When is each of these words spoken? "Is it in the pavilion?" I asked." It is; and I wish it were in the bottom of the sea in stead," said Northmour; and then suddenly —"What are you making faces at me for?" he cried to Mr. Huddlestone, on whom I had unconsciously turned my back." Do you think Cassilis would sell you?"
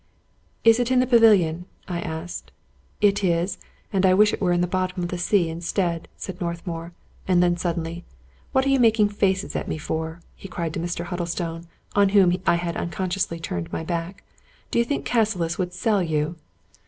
"Is 0.63 0.79
it 0.79 0.89
in 0.89 0.99
the 0.99 1.05
pavilion?" 1.05 1.65
I 1.87 1.99
asked." 2.01 2.51
It 3.09 3.23
is; 3.23 3.59
and 3.93 4.03
I 4.03 4.15
wish 4.15 4.33
it 4.33 4.41
were 4.41 4.51
in 4.51 4.61
the 4.61 4.65
bottom 4.65 5.03
of 5.03 5.09
the 5.09 5.19
sea 5.19 5.47
in 5.47 5.61
stead," 5.61 6.07
said 6.17 6.41
Northmour; 6.41 6.93
and 7.27 7.43
then 7.43 7.55
suddenly 7.55 8.03
—"What 8.51 8.65
are 8.65 8.69
you 8.69 8.79
making 8.79 9.09
faces 9.09 9.55
at 9.55 9.67
me 9.67 9.77
for?" 9.77 10.21
he 10.35 10.47
cried 10.47 10.73
to 10.73 10.79
Mr. 10.79 11.05
Huddlestone, 11.05 11.67
on 11.93 12.09
whom 12.09 12.35
I 12.47 12.55
had 12.55 12.75
unconsciously 12.77 13.39
turned 13.39 13.71
my 13.71 13.83
back." 13.83 14.23
Do 14.71 14.79
you 14.79 14.85
think 14.85 15.05
Cassilis 15.05 15.59
would 15.59 15.71
sell 15.71 16.01
you?" 16.01 16.35